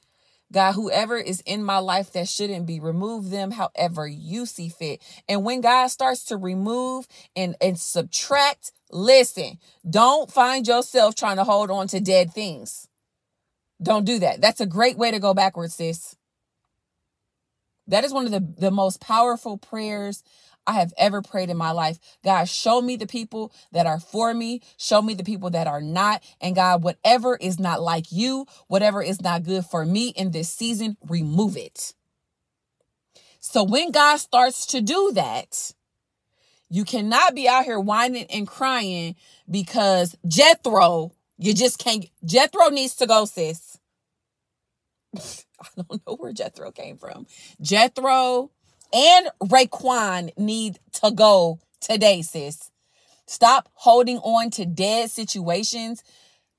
God, 0.52 0.74
whoever 0.74 1.18
is 1.18 1.42
in 1.42 1.64
my 1.64 1.78
life 1.78 2.12
that 2.14 2.28
shouldn't 2.28 2.66
be, 2.66 2.80
remove 2.80 3.30
them 3.30 3.52
however 3.52 4.08
you 4.08 4.48
see 4.48 4.68
fit. 4.68 5.00
And 5.28 5.46
when 5.46 5.62
God 5.62 5.88
starts 5.88 6.24
to 6.26 6.38
remove 6.38 7.08
and, 7.36 7.56
and 7.62 7.80
subtract, 7.80 8.72
listen, 8.92 9.60
don't 9.88 10.32
find 10.32 10.68
yourself 10.68 11.14
trying 11.14 11.38
to 11.38 11.44
hold 11.44 11.70
on 11.70 11.88
to 11.90 12.00
dead 12.00 12.34
things. 12.34 12.88
Don't 13.82 14.06
do 14.06 14.18
that. 14.20 14.42
That's 14.42 14.60
a 14.60 14.66
great 14.66 14.98
way 14.98 15.12
to 15.12 15.20
go 15.20 15.36
backwards, 15.36 15.76
sis. 15.76 16.16
That 17.90 18.06
is 18.06 18.14
one 18.14 18.26
of 18.26 18.32
the, 18.32 18.40
the 18.58 18.72
most 18.72 19.02
powerful 19.02 19.58
prayers 19.58 20.24
I 20.66 20.74
have 20.74 20.94
ever 20.98 21.22
prayed 21.22 21.50
in 21.50 21.58
my 21.58 21.72
life. 21.72 22.00
God, 22.24 22.48
show 22.48 22.82
me 22.82 22.96
the 22.96 23.08
people 23.08 23.52
that 23.72 23.88
are 23.88 24.00
for 24.00 24.34
me, 24.34 24.62
show 24.78 25.02
me 25.02 25.16
the 25.16 25.24
people 25.24 25.50
that 25.50 25.68
are 25.68 25.82
not. 25.82 26.24
And 26.40 26.56
God, 26.56 26.84
whatever 26.84 27.36
is 27.36 27.60
not 27.60 27.82
like 27.82 28.12
you, 28.12 28.46
whatever 28.68 29.02
is 29.02 29.22
not 29.22 29.44
good 29.44 29.66
for 29.66 29.84
me 29.84 30.10
in 30.10 30.32
this 30.32 30.50
season, 30.50 30.98
remove 31.08 31.58
it. 31.58 31.94
So 33.40 33.64
when 33.64 33.92
God 33.92 34.18
starts 34.18 34.68
to 34.68 34.82
do 34.82 35.12
that, 35.16 35.74
you 36.70 36.86
cannot 36.86 37.34
be 37.34 37.48
out 37.48 37.66
here 37.66 37.80
whining 37.80 38.26
and 38.26 38.48
crying 38.48 39.16
because 39.50 40.16
Jethro, 40.28 41.14
you 41.40 41.56
just 41.56 41.80
can't. 41.80 42.06
Jethro 42.24 42.70
needs 42.70 42.96
to 42.98 43.08
go, 43.08 43.26
sis. 43.26 43.80
I 45.78 45.82
don't 45.90 46.08
know 46.08 46.16
where 46.16 46.34
Jethro 46.34 46.72
came 46.72 46.98
from. 46.98 47.28
Jethro 47.62 48.52
and 48.94 49.30
Raekwon 49.44 50.38
need 50.38 50.80
to 50.94 51.12
go 51.12 51.60
today, 51.80 52.22
sis. 52.22 52.72
Stop 53.26 53.70
holding 53.74 54.18
on 54.18 54.50
to 54.52 54.66
dead 54.66 55.12
situations. 55.12 56.04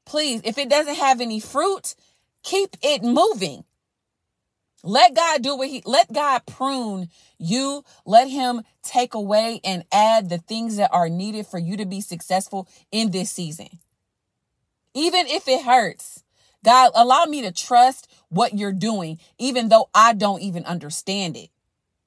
Please, 0.07 0.41
if 0.45 0.57
it 0.57 0.71
doesn't 0.71 0.97
have 0.97 1.21
any 1.21 1.41
fruit, 1.41 1.95
keep 2.43 2.77
it 2.83 3.03
moving. 3.03 3.65
Let 4.83 5.15
God 5.15 5.43
do 5.43 5.57
what 5.57 5.69
he 5.69 5.83
let 5.85 6.13
God 6.13 6.47
prune 6.47 7.09
you. 7.39 7.85
Let 8.07 8.29
him 8.31 8.63
take 8.83 9.15
away 9.15 9.61
and 9.63 9.85
add 9.93 10.29
the 10.29 10.39
things 10.39 10.77
that 10.77 10.91
are 10.93 11.09
needed 11.09 11.47
for 11.47 11.59
you 11.59 11.77
to 11.77 11.85
be 11.85 12.01
successful 12.01 12.67
in 12.91 13.11
this 13.11 13.31
season. 13.31 13.69
Even 14.95 15.27
if 15.27 15.47
it 15.49 15.65
hurts. 15.65 16.23
God, 16.65 16.93
allow 16.95 17.25
me 17.25 17.43
to 17.43 17.53
trust 17.53 18.11
what 18.31 18.57
you're 18.57 18.73
doing, 18.73 19.19
even 19.39 19.69
though 19.69 19.91
I 19.95 20.15
don't 20.15 20.41
even 20.41 20.65
understand 20.65 21.37
it. 21.37 21.51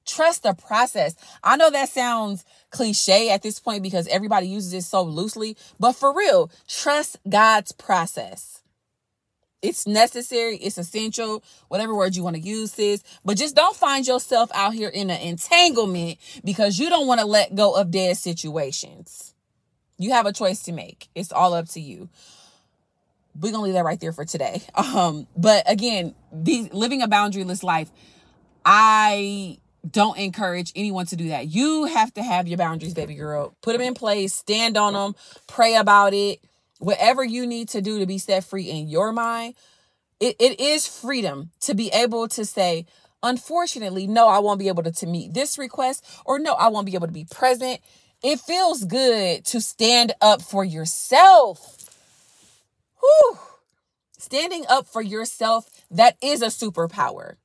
Trust 0.06 0.44
the 0.44 0.54
process. 0.54 1.16
I 1.44 1.56
know 1.56 1.70
that 1.70 1.90
sounds 1.90 2.44
cliche 2.72 3.30
at 3.30 3.42
this 3.42 3.60
point 3.60 3.84
because 3.84 4.08
everybody 4.08 4.48
uses 4.48 4.74
it 4.74 4.84
so 4.84 5.04
loosely, 5.04 5.56
but 5.80 5.94
for 5.94 6.14
real, 6.14 6.52
trust 6.68 7.18
God's 7.30 7.72
process. 7.72 8.62
It's 9.62 9.88
necessary, 9.88 10.58
it's 10.58 10.78
essential, 10.78 11.42
whatever 11.70 11.96
word 11.96 12.18
you 12.18 12.24
want 12.24 12.36
to 12.36 12.42
use 12.42 12.74
this, 12.74 13.02
but 13.24 13.38
just 13.38 13.56
don't 13.56 13.78
find 13.78 14.06
yourself 14.06 14.52
out 14.54 14.74
here 14.74 14.90
in 14.90 15.10
an 15.10 15.22
entanglement 15.22 16.18
because 16.44 16.78
you 16.78 16.90
don't 16.90 17.08
want 17.08 17.22
to 17.22 17.26
let 17.26 17.56
go 17.56 17.74
of 17.74 17.90
dead 17.90 18.18
situations. 18.18 19.34
You 19.98 20.12
have 20.12 20.26
a 20.26 20.34
choice 20.34 20.64
to 20.64 20.74
make. 20.74 21.08
It's 21.16 21.32
all 21.32 21.54
up 21.54 21.70
to 21.70 21.80
you 21.80 22.10
we're 23.40 23.52
gonna 23.52 23.64
leave 23.64 23.74
that 23.74 23.86
right 23.86 24.00
there 24.00 24.14
for 24.14 24.26
today. 24.26 24.62
Um, 24.76 25.28
but 25.36 25.64
again, 25.66 26.14
these 26.32 26.72
living 26.72 27.02
a 27.02 27.08
boundaryless 27.08 27.64
life, 27.64 27.90
I 28.66 29.58
don't 29.90 30.18
encourage 30.18 30.72
anyone 30.76 31.06
to 31.08 31.16
do 31.16 31.30
that. 31.30 31.48
You 31.48 31.86
have 31.86 32.14
to 32.14 32.24
have 32.24 32.48
your 32.48 32.58
boundaries, 32.58 32.94
baby 32.94 33.16
girl. 33.16 33.56
Put 33.62 33.74
them 33.74 33.82
in 33.82 33.94
place, 33.94 34.34
stand 34.34 34.78
on 34.78 34.94
them, 34.94 35.16
pray 35.48 35.76
about 35.76 36.14
it. 36.14 36.40
Whatever 36.80 37.24
you 37.24 37.48
need 37.48 37.70
to 37.70 37.82
do 37.82 38.00
to 38.00 38.06
be 38.06 38.18
set 38.18 38.44
free 38.44 38.70
in 38.70 38.88
your 38.88 39.12
mind, 39.12 39.56
it, 40.20 40.36
it 40.40 40.60
is 40.60 40.88
freedom 40.88 41.52
to 41.62 41.74
be 41.74 41.90
able 41.90 42.28
to 42.30 42.46
say, 42.46 42.86
unfortunately, 43.22 44.08
no, 44.08 44.28
I 44.28 44.40
won't 44.40 44.60
be 44.60 44.68
able 44.68 44.84
to, 44.84 44.92
to 44.92 45.06
meet 45.06 45.34
this 45.34 45.58
request, 45.58 46.06
or 46.26 46.40
no, 46.40 46.54
I 46.54 46.68
won't 46.68 46.86
be 46.86 46.96
able 46.96 47.08
to 47.08 47.14
be 47.14 47.26
present. 47.26 47.80
It 48.22 48.40
feels 48.40 48.86
good 48.86 49.44
to 49.46 49.60
stand 49.60 50.14
up 50.22 50.42
for 50.42 50.64
yourself 50.64 51.83
Whew. 53.04 53.38
Standing 54.18 54.66
up 54.70 54.88
for 54.88 55.02
yourself, 55.02 55.66
that 55.92 56.16
is 56.24 56.42
a 56.42 56.48
superpower. 56.48 57.36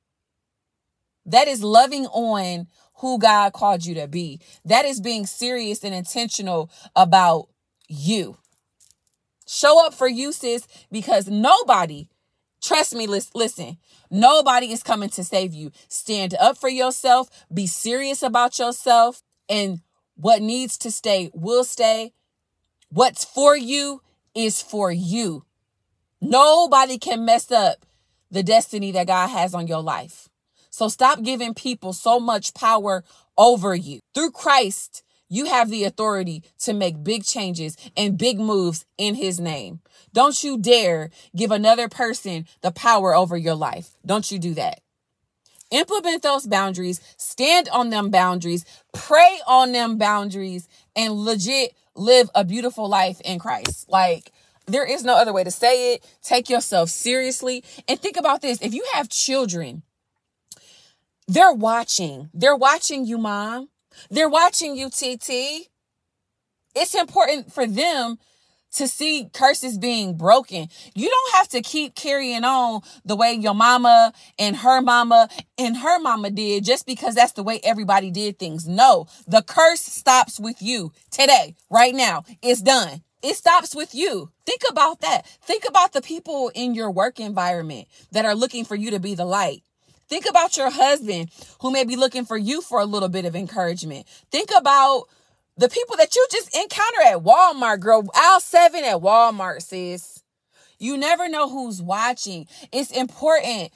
That 1.25 1.49
is 1.49 1.61
loving 1.61 2.05
on 2.07 2.67
who 2.95 3.19
God 3.19 3.51
called 3.51 3.85
you 3.85 3.95
to 3.95 4.07
be. 4.07 4.39
That 4.63 4.85
is 4.85 5.01
being 5.01 5.25
serious 5.25 5.83
and 5.83 5.93
intentional 5.93 6.71
about 6.95 7.49
you. 7.89 8.37
Show 9.45 9.85
up 9.85 9.93
for 9.93 10.07
you, 10.07 10.31
sis, 10.31 10.65
because 10.91 11.27
nobody, 11.27 12.07
trust 12.61 12.95
me, 12.95 13.07
listen, 13.07 13.77
nobody 14.09 14.71
is 14.71 14.83
coming 14.83 15.09
to 15.09 15.23
save 15.23 15.53
you. 15.53 15.71
Stand 15.89 16.35
up 16.39 16.57
for 16.57 16.69
yourself, 16.69 17.29
be 17.53 17.67
serious 17.67 18.23
about 18.23 18.59
yourself, 18.59 19.21
and 19.49 19.81
what 20.15 20.41
needs 20.41 20.77
to 20.77 20.91
stay 20.91 21.31
will 21.33 21.63
stay. 21.63 22.13
What's 22.89 23.25
for 23.25 23.57
you 23.57 24.01
is 24.35 24.61
for 24.61 24.91
you. 24.91 25.45
Nobody 26.21 26.97
can 26.97 27.25
mess 27.25 27.51
up 27.51 27.85
the 28.31 28.43
destiny 28.43 28.91
that 28.91 29.07
God 29.07 29.27
has 29.27 29.53
on 29.53 29.67
your 29.67 29.81
life. 29.81 30.29
So 30.69 30.87
stop 30.87 31.23
giving 31.23 31.53
people 31.53 31.93
so 31.93 32.19
much 32.19 32.53
power 32.53 33.03
over 33.37 33.73
you. 33.73 33.99
Through 34.13 34.31
Christ, 34.31 35.03
you 35.29 35.45
have 35.45 35.69
the 35.69 35.83
authority 35.83 36.43
to 36.59 36.73
make 36.73 37.03
big 37.03 37.23
changes 37.23 37.77
and 37.95 38.17
big 38.17 38.39
moves 38.39 38.85
in 38.97 39.15
his 39.15 39.39
name. 39.39 39.79
Don't 40.13 40.43
you 40.43 40.57
dare 40.57 41.09
give 41.35 41.51
another 41.51 41.87
person 41.87 42.47
the 42.61 42.71
power 42.71 43.15
over 43.15 43.37
your 43.37 43.55
life. 43.55 43.91
Don't 44.05 44.29
you 44.31 44.39
do 44.39 44.53
that. 44.55 44.81
Implement 45.71 46.23
those 46.23 46.47
boundaries, 46.47 46.99
stand 47.17 47.69
on 47.69 47.91
them 47.91 48.09
boundaries, 48.09 48.65
pray 48.91 49.39
on 49.45 49.71
them 49.71 49.99
boundaries, 49.99 50.67
and 50.95 51.13
legit 51.13 51.73
live 51.95 52.29
a 52.33 52.43
beautiful 52.43 52.89
life 52.89 53.21
in 53.21 53.37
Christ. 53.37 53.87
Like, 53.87 54.31
there 54.69 54.85
is 54.85 55.03
no 55.03 55.15
other 55.15 55.33
way 55.33 55.43
to 55.43 55.51
say 55.51 55.93
it. 55.93 56.05
Take 56.23 56.49
yourself 56.49 56.89
seriously. 56.89 57.63
And 57.87 57.99
think 57.99 58.17
about 58.17 58.41
this 58.41 58.61
if 58.61 58.73
you 58.73 58.85
have 58.93 59.09
children, 59.09 59.83
they're 61.27 61.53
watching. 61.53 62.29
They're 62.33 62.55
watching 62.55 63.05
you, 63.05 63.17
mom. 63.17 63.69
They're 64.09 64.29
watching 64.29 64.75
you, 64.75 64.89
TT. 64.89 65.67
It's 66.75 66.95
important 66.95 67.51
for 67.51 67.67
them 67.67 68.17
to 68.73 68.87
see 68.87 69.29
curses 69.33 69.77
being 69.77 70.15
broken. 70.15 70.67
You 70.93 71.09
don't 71.09 71.35
have 71.35 71.47
to 71.49 71.61
keep 71.61 71.95
carrying 71.95 72.43
on 72.43 72.81
the 73.03 73.15
way 73.15 73.33
your 73.33 73.55
mama 73.55 74.13
and 74.37 74.55
her 74.57 74.81
mama 74.81 75.27
and 75.57 75.77
her 75.77 75.99
mama 75.99 76.29
did 76.29 76.63
just 76.63 76.85
because 76.85 77.15
that's 77.15 77.31
the 77.33 77.43
way 77.43 77.59
everybody 77.63 78.11
did 78.11 78.37
things. 78.37 78.67
No, 78.67 79.07
the 79.27 79.41
curse 79.41 79.81
stops 79.81 80.39
with 80.39 80.61
you 80.61 80.91
today, 81.09 81.55
right 81.69 81.95
now. 81.95 82.23
It's 82.41 82.61
done. 82.61 83.01
It 83.21 83.35
stops 83.35 83.75
with 83.75 83.93
you. 83.93 84.31
Think 84.45 84.61
about 84.69 85.01
that. 85.01 85.25
Think 85.41 85.65
about 85.67 85.93
the 85.93 86.01
people 86.01 86.51
in 86.55 86.73
your 86.73 86.89
work 86.89 87.19
environment 87.19 87.87
that 88.11 88.25
are 88.25 88.35
looking 88.35 88.63
for 88.63 88.75
you 88.75 88.91
to 88.91 88.99
be 88.99 89.13
the 89.13 89.25
light. 89.25 89.61
Think 90.07 90.25
about 90.27 90.57
your 90.57 90.71
husband 90.71 91.29
who 91.61 91.71
may 91.71 91.83
be 91.83 91.95
looking 91.95 92.25
for 92.25 92.37
you 92.37 92.61
for 92.61 92.79
a 92.79 92.85
little 92.85 93.09
bit 93.09 93.25
of 93.25 93.35
encouragement. 93.35 94.07
Think 94.31 94.49
about 94.55 95.03
the 95.57 95.69
people 95.69 95.97
that 95.97 96.15
you 96.15 96.25
just 96.31 96.55
encounter 96.55 97.01
at 97.05 97.19
Walmart, 97.19 97.81
girl. 97.81 98.07
Aisle 98.15 98.39
seven 98.39 98.83
at 98.85 99.01
Walmart, 99.01 99.61
sis. 99.61 100.23
You 100.79 100.97
never 100.97 101.27
know 101.27 101.49
who's 101.49 101.81
watching. 101.81 102.47
It's 102.71 102.91
important 102.91 103.71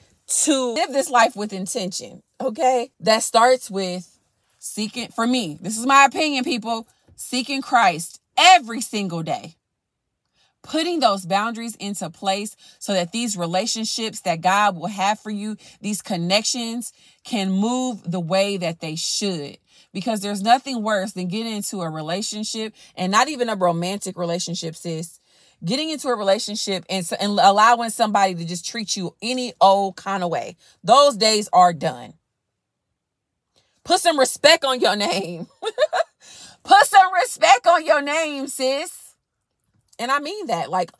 to 0.45 0.73
live 0.73 0.93
this 0.93 1.09
life 1.09 1.35
with 1.35 1.51
intention, 1.51 2.23
okay? 2.39 2.91
That 3.01 3.23
starts 3.23 3.69
with 3.69 4.17
seeking, 4.57 5.09
for 5.09 5.27
me, 5.27 5.57
this 5.62 5.77
is 5.77 5.85
my 5.85 6.05
opinion, 6.05 6.45
people, 6.45 6.88
seeking 7.17 7.62
Christ 7.62 8.21
every 8.37 8.81
single 8.81 9.23
day. 9.23 9.55
Putting 10.63 11.01
those 11.01 11.25
boundaries 11.25 11.75
into 11.75 12.09
place 12.09 12.55
so 12.79 12.93
that 12.93 13.11
these 13.11 13.35
relationships 13.35 14.21
that 14.21 14.39
God 14.39 14.77
will 14.77 14.87
have 14.87 15.19
for 15.19 15.29
you, 15.29 15.57
these 15.81 16.01
connections 16.01 16.93
can 17.25 17.51
move 17.51 18.01
the 18.09 18.21
way 18.21 18.55
that 18.55 18.79
they 18.79 18.95
should. 18.95 19.57
Because 19.91 20.21
there's 20.21 20.41
nothing 20.41 20.81
worse 20.81 21.11
than 21.11 21.27
getting 21.27 21.53
into 21.53 21.81
a 21.81 21.89
relationship 21.89 22.73
and 22.95 23.11
not 23.11 23.27
even 23.27 23.49
a 23.49 23.55
romantic 23.55 24.17
relationship, 24.17 24.75
sis. 24.75 25.19
Getting 25.65 25.89
into 25.89 26.07
a 26.07 26.15
relationship 26.15 26.85
and, 26.89 27.07
and 27.19 27.39
allowing 27.41 27.89
somebody 27.89 28.33
to 28.35 28.45
just 28.45 28.65
treat 28.65 28.95
you 28.95 29.15
any 29.21 29.53
old 29.59 29.97
kind 29.97 30.23
of 30.23 30.29
way. 30.29 30.55
Those 30.83 31.17
days 31.17 31.49
are 31.51 31.73
done. 31.73 32.13
Put 33.83 33.99
some 33.99 34.17
respect 34.17 34.63
on 34.63 34.79
your 34.79 34.95
name. 34.95 35.47
Put 36.63 36.86
some 36.86 37.13
respect 37.13 37.67
on 37.67 37.86
your 37.86 38.01
name, 38.01 38.48
sis. 38.48 39.15
And 40.00 40.12
I 40.12 40.20
mean 40.20 40.48
that 40.48 40.70
like 40.70 40.91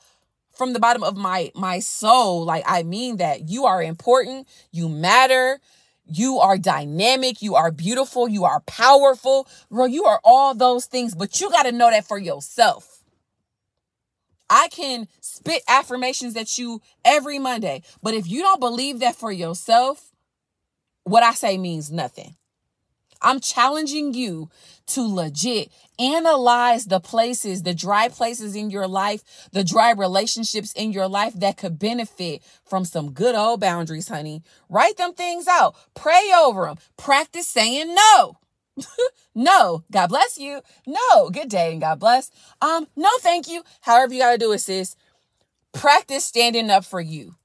from 0.54 0.74
the 0.74 0.80
bottom 0.80 1.04
of 1.04 1.16
my 1.18 1.52
my 1.56 1.80
soul, 1.80 2.46
like 2.46 2.64
I 2.68 2.84
mean 2.84 3.18
that 3.18 3.50
you 3.50 3.66
are 3.66 3.82
important, 3.82 4.48
you 4.72 4.90
matter. 4.90 5.60
You 6.06 6.40
are 6.40 6.58
dynamic. 6.58 7.42
You 7.42 7.56
are 7.56 7.72
beautiful. 7.72 8.28
You 8.28 8.44
are 8.44 8.60
powerful. 8.62 9.48
Girl, 9.72 9.88
you 9.88 10.04
are 10.04 10.20
all 10.24 10.54
those 10.54 10.86
things, 10.86 11.16
but 11.16 11.40
you 11.40 11.50
got 11.50 11.64
to 11.64 11.72
know 11.72 11.90
that 11.90 12.06
for 12.06 12.18
yourself. 12.20 13.04
I 14.50 14.68
can 14.68 15.08
spit 15.22 15.64
affirmations 15.68 16.36
at 16.36 16.58
you 16.58 16.82
every 17.06 17.40
Monday, 17.40 17.84
but 18.04 18.14
if 18.14 18.30
you 18.30 18.42
don't 18.42 18.60
believe 18.60 19.00
that 19.00 19.16
for 19.16 19.32
yourself, 19.32 20.12
what 21.06 21.24
I 21.24 21.34
say 21.34 21.58
means 21.58 21.92
nothing. 21.92 22.36
I'm 23.24 23.40
challenging 23.40 24.14
you 24.14 24.50
to 24.88 25.02
legit 25.02 25.72
analyze 26.00 26.86
the 26.86 27.00
places, 27.00 27.64
the 27.64 27.74
dry 27.74 28.10
places 28.10 28.56
in 28.56 28.70
your 28.70 28.88
life, 28.88 29.24
the 29.52 29.64
dry 29.64 29.92
relationships 29.92 30.74
in 30.74 30.92
your 30.92 31.08
life 31.08 31.34
that 31.36 31.58
could 31.58 31.80
benefit 31.80 32.44
from 32.66 32.84
some 32.86 33.12
good 33.12 33.36
old 33.36 33.62
boundaries, 33.62 34.10
honey. 34.10 34.44
Write 34.70 34.98
them 34.98 35.14
things 35.14 35.48
out, 35.48 35.76
pray 35.94 36.32
over 36.38 36.66
them, 36.66 36.78
practice 36.98 37.48
saying 37.48 37.96
no. 37.96 38.38
no, 39.36 39.84
God 39.92 40.08
bless 40.08 40.38
you. 40.38 40.62
No, 40.88 41.30
good 41.30 41.50
day 41.50 41.72
and 41.72 41.82
God 41.82 42.00
bless. 42.00 42.32
Um, 42.62 42.88
no, 42.96 43.10
thank 43.20 43.48
you. 43.48 43.64
However, 43.82 44.14
you 44.14 44.20
got 44.20 44.32
to 44.32 44.38
do 44.38 44.52
it, 44.52 44.60
sis. 44.60 44.96
Practice 45.74 46.26
standing 46.26 46.70
up 46.70 46.84
for 46.84 47.00
you. 47.00 47.36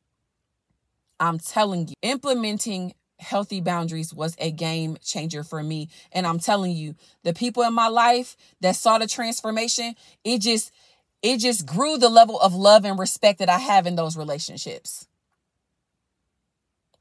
I'm 1.21 1.39
telling 1.39 1.89
you, 1.89 1.95
implementing 2.03 2.95
healthy 3.19 3.61
boundaries 3.61 4.15
was 4.15 4.37
a 4.39 4.51
game 4.51 4.97
changer 5.03 5.43
for 5.43 5.63
me. 5.63 5.89
And 6.13 6.27
I'm 6.27 6.39
telling 6.39 6.73
you, 6.73 6.95
the 7.25 7.35
people 7.35 7.63
in 7.63 7.75
my 7.75 7.89
life 7.89 8.37
that 8.61 8.77
saw 8.77 8.99
the 8.99 9.07
transformation, 9.07 9.95
it 10.25 10.41
just 10.41 10.73
it 11.23 11.39
just 11.39 11.67
grew 11.67 11.99
the 11.99 12.09
level 12.09 12.39
of 12.41 12.55
love 12.55 12.85
and 12.85 12.99
respect 12.99 13.41
that 13.41 13.49
I 13.49 13.59
have 13.59 13.87
in 13.87 13.97
those 13.97 14.17
relationships. 14.17 15.07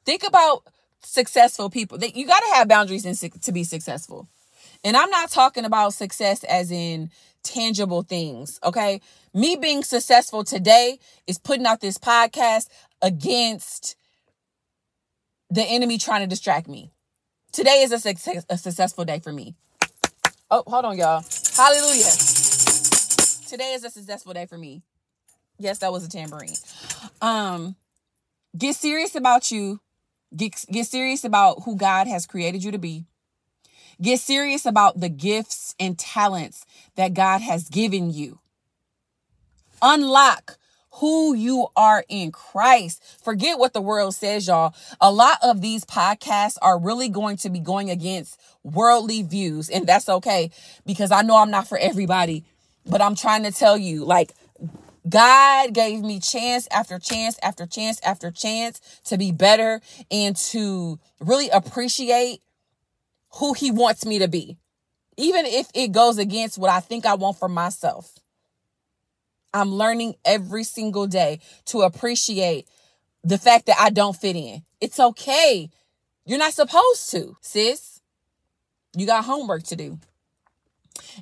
Think 0.06 0.24
about 0.26 0.64
successful 1.04 1.70
people. 1.70 2.00
You 2.02 2.26
got 2.26 2.40
to 2.40 2.56
have 2.56 2.68
boundaries 2.68 3.06
in, 3.06 3.30
to 3.30 3.52
be 3.52 3.64
successful. 3.64 4.28
And 4.84 4.96
I'm 4.96 5.10
not 5.10 5.30
talking 5.30 5.66
about 5.66 5.94
success 5.94 6.44
as 6.46 6.72
in 6.72 7.12
tangible 7.44 8.04
things, 8.04 8.60
okay? 8.64 9.02
Me 9.34 9.56
being 9.56 9.84
successful 9.84 10.44
today 10.44 10.98
is 11.28 11.38
putting 11.38 11.66
out 11.66 11.82
this 11.82 11.98
podcast 11.98 12.70
against 13.02 13.97
the 15.50 15.64
enemy 15.64 15.98
trying 15.98 16.22
to 16.22 16.28
distract 16.28 16.68
me. 16.68 16.92
Today 17.52 17.82
is 17.82 17.92
a, 17.92 18.00
success, 18.00 18.46
a 18.50 18.58
successful 18.58 19.06
day 19.06 19.20
for 19.20 19.32
me. 19.32 19.56
Oh, 20.52 20.64
hold 20.68 20.86
on, 20.86 20.98
y'all. 20.98 21.24
Hallelujah. 21.56 22.12
Today 23.48 23.74
is 23.74 23.84
a 23.84 23.90
successful 23.90 24.34
day 24.34 24.46
for 24.46 24.58
me. 24.58 24.84
Yes, 25.58 25.80
that 25.80 25.92
was 25.92 26.06
a 26.06 26.10
tambourine. 26.10 26.54
Um, 27.22 27.76
get 28.58 28.76
serious 28.76 29.16
about 29.16 29.52
you. 29.52 29.80
Get, 30.36 30.66
get 30.72 30.86
serious 30.86 31.24
about 31.24 31.64
who 31.64 31.76
God 31.76 32.08
has 32.08 32.26
created 32.26 32.64
you 32.64 32.72
to 32.72 32.78
be. 32.78 33.06
Get 34.02 34.20
serious 34.20 34.66
about 34.66 35.00
the 35.00 35.10
gifts 35.10 35.74
and 35.80 35.98
talents 35.98 36.66
that 36.96 37.14
God 37.14 37.42
has 37.42 37.70
given 37.70 38.12
you. 38.12 38.40
Unlock 39.82 40.58
who 40.98 41.36
you 41.36 41.68
are 41.76 42.04
in 42.10 42.32
Christ. 42.32 43.04
Forget 43.24 43.60
what 43.60 43.74
the 43.74 43.82
world 43.82 44.16
says, 44.16 44.48
y'all. 44.48 44.74
A 45.00 45.12
lot 45.12 45.38
of 45.44 45.62
these 45.62 45.86
podcasts 45.86 46.58
are 46.62 46.80
really 46.80 47.10
going 47.10 47.38
to 47.38 47.50
be 47.50 47.60
going 47.60 47.90
against 47.90 48.40
worldly 48.64 49.22
views, 49.22 49.70
and 49.70 49.86
that's 49.86 50.10
okay 50.10 50.50
because 50.86 51.12
I 51.12 51.22
know 51.22 51.38
I'm 51.38 51.52
not 51.52 51.68
for 51.68 51.78
everybody, 51.78 52.46
but 52.86 53.02
I'm 53.02 53.16
trying 53.16 53.44
to 53.44 53.52
tell 53.52 53.78
you, 53.78 54.06
like, 54.06 54.34
God 55.08 55.74
gave 55.74 56.02
me 56.02 56.20
chance 56.20 56.68
after 56.72 57.00
chance 57.00 57.38
after 57.42 57.66
chance 57.66 58.02
after 58.04 58.32
chance 58.32 58.82
to 59.06 59.18
be 59.18 59.32
better 59.32 59.82
and 60.12 60.36
to 60.36 61.00
really 61.20 61.50
appreciate 61.50 62.42
who 63.36 63.54
He 63.54 63.72
wants 63.72 64.06
me 64.06 64.20
to 64.20 64.28
be, 64.28 64.58
even 65.16 65.46
if 65.46 65.70
it 65.76 65.92
goes 65.92 66.18
against 66.18 66.58
what 66.58 66.72
I 66.72 66.80
think 66.80 67.06
I 67.06 67.14
want 67.14 67.38
for 67.38 67.48
myself. 67.48 68.18
I'm 69.54 69.74
learning 69.74 70.16
every 70.26 70.64
single 70.64 71.08
day 71.08 71.40
to 71.66 71.82
appreciate 71.82 72.68
the 73.24 73.38
fact 73.38 73.66
that 73.68 73.78
I 73.80 73.90
don't 73.90 74.16
fit 74.16 74.36
in. 74.36 74.64
It's 74.82 75.00
okay. 75.00 75.70
You're 76.26 76.40
not 76.40 76.54
supposed 76.54 77.10
to, 77.12 77.38
sis. 77.42 78.02
You 78.96 79.06
got 79.06 79.26
homework 79.26 79.64
to 79.64 79.76
do. 79.76 80.00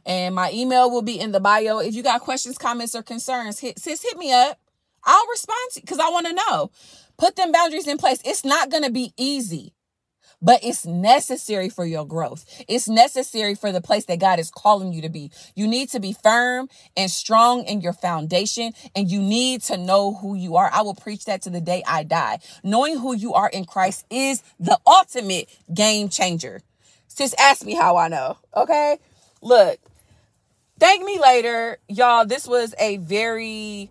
And 0.06 0.34
my 0.36 0.52
email 0.52 0.90
will 0.90 1.02
be 1.02 1.20
in 1.20 1.32
the 1.32 1.40
bio. 1.40 1.80
If 1.80 1.94
you 1.94 2.04
got 2.04 2.22
questions, 2.22 2.58
comments, 2.58 2.96
or 2.96 3.04
concerns, 3.04 3.60
hit, 3.60 3.80
sis, 3.80 4.02
hit 4.02 4.18
me 4.18 4.34
up. 4.34 4.60
I'll 5.04 5.28
respond 5.28 5.72
to 5.74 5.82
because 5.82 6.00
I 6.00 6.10
want 6.10 6.26
to 6.26 6.34
know. 6.34 6.72
Put 7.18 7.36
them 7.36 7.52
boundaries 7.52 7.88
in 7.88 7.98
place. 7.98 8.20
It's 8.26 8.44
not 8.44 8.72
going 8.72 8.84
to 8.84 8.92
be 8.92 9.14
easy 9.16 9.75
but 10.46 10.64
it's 10.64 10.86
necessary 10.86 11.70
for 11.70 11.86
your 11.86 12.06
growth. 12.06 12.46
It's 12.68 12.88
necessary 12.88 13.56
for 13.56 13.72
the 13.72 13.82
place 13.82 14.06
that 14.06 14.20
God 14.20 14.40
is 14.40 14.52
calling 14.52 14.94
you 14.94 15.02
to 15.02 15.10
be. 15.10 15.32
You 15.56 15.68
need 15.68 15.90
to 15.90 16.00
be 16.00 16.14
firm 16.14 16.70
and 16.96 17.10
strong 17.10 17.64
in 17.66 17.82
your 17.82 17.94
foundation, 17.94 18.74
and 18.96 19.10
you 19.10 19.20
need 19.20 19.64
to 19.64 19.76
know 19.76 20.14
who 20.14 20.36
you 20.36 20.56
are. 20.56 20.70
I 20.72 20.84
will 20.84 20.94
preach 20.94 21.26
that 21.26 21.42
to 21.42 21.50
the 21.50 21.62
day 21.62 21.82
I 21.88 22.04
die. 22.04 22.38
Knowing 22.64 23.00
who 23.00 23.16
you 23.16 23.34
are 23.34 23.50
in 23.50 23.66
Christ 23.66 24.06
is 24.12 24.44
the 24.60 24.78
ultimate 24.86 25.50
game 25.74 26.10
changer. 26.10 26.62
Just 27.18 27.34
ask 27.40 27.66
me 27.66 27.74
how 27.74 27.98
I 27.98 28.08
know, 28.08 28.38
okay? 28.56 29.00
Look, 29.42 29.80
thank 30.80 31.04
me 31.04 31.20
later. 31.20 31.80
Y'all, 31.88 32.26
this 32.26 32.48
was 32.48 32.76
a 32.78 32.98
very 32.98 33.90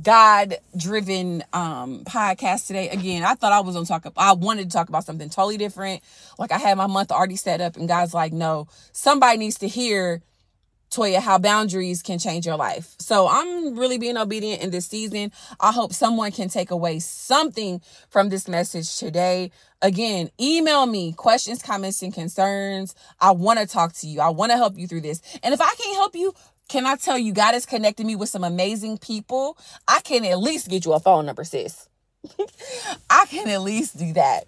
God 0.00 0.56
driven 0.76 1.42
um 1.52 2.04
podcast 2.04 2.66
today. 2.66 2.88
Again, 2.90 3.24
I 3.24 3.34
thought 3.34 3.52
I 3.52 3.60
was 3.60 3.74
gonna 3.74 3.86
talk 3.86 4.06
I 4.16 4.32
wanted 4.32 4.70
to 4.70 4.76
talk 4.76 4.88
about 4.88 5.04
something 5.04 5.28
totally 5.28 5.56
different. 5.56 6.02
Like 6.38 6.52
I 6.52 6.58
had 6.58 6.76
my 6.76 6.86
month 6.86 7.10
already 7.10 7.36
set 7.36 7.60
up 7.60 7.76
and 7.76 7.88
God's 7.88 8.14
like, 8.14 8.32
no, 8.32 8.68
somebody 8.92 9.38
needs 9.38 9.58
to 9.58 9.68
hear 9.68 10.22
Toya 10.90 11.20
how 11.20 11.38
boundaries 11.38 12.02
can 12.02 12.18
change 12.18 12.46
your 12.46 12.56
life. 12.56 12.96
So 12.98 13.28
I'm 13.28 13.78
really 13.78 13.96
being 13.96 14.16
obedient 14.16 14.62
in 14.62 14.70
this 14.70 14.86
season. 14.86 15.30
I 15.60 15.70
hope 15.72 15.92
someone 15.92 16.32
can 16.32 16.48
take 16.48 16.72
away 16.72 16.98
something 16.98 17.80
from 18.08 18.28
this 18.28 18.48
message 18.48 18.96
today. 18.98 19.52
Again, 19.82 20.30
email 20.40 20.86
me 20.86 21.12
questions, 21.12 21.62
comments, 21.62 22.02
and 22.02 22.12
concerns. 22.12 22.94
I 23.20 23.30
want 23.30 23.60
to 23.60 23.66
talk 23.66 23.92
to 23.94 24.08
you. 24.08 24.20
I 24.20 24.30
want 24.30 24.50
to 24.50 24.56
help 24.56 24.76
you 24.76 24.88
through 24.88 25.02
this. 25.02 25.22
And 25.42 25.54
if 25.54 25.60
I 25.60 25.72
can't 25.78 25.96
help 25.96 26.16
you, 26.16 26.34
can 26.70 26.86
I 26.86 26.94
tell 26.94 27.18
you, 27.18 27.32
God 27.32 27.52
has 27.52 27.66
connected 27.66 28.06
me 28.06 28.14
with 28.14 28.28
some 28.28 28.44
amazing 28.44 28.98
people. 28.98 29.58
I 29.88 30.00
can 30.02 30.24
at 30.24 30.38
least 30.38 30.68
get 30.68 30.84
you 30.84 30.92
a 30.92 31.00
phone 31.00 31.26
number, 31.26 31.42
sis. 31.42 31.88
I 33.10 33.26
can 33.26 33.48
at 33.48 33.62
least 33.62 33.98
do 33.98 34.12
that. 34.12 34.44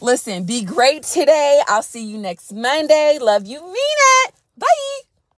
Listen, 0.00 0.44
be 0.44 0.64
great 0.64 1.02
today. 1.02 1.60
I'll 1.68 1.82
see 1.82 2.04
you 2.04 2.16
next 2.16 2.52
Monday. 2.52 3.18
Love 3.20 3.46
you, 3.46 3.60
mean 3.60 3.74
it. 3.74 4.34
Bye. 4.56 5.05